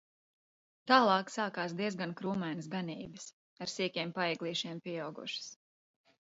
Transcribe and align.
Tālāk 0.91 1.29
sākās 1.33 1.75
diezgan 1.81 2.15
krūmainas 2.23 2.71
ganības 2.77 3.29
ar 3.67 3.73
sīkiem 3.77 4.17
paeglīšiem 4.19 4.85
pieaugušas. 4.89 5.55